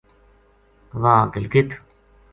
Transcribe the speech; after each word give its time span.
وہ 1.01 1.15
گلگت 1.33 1.69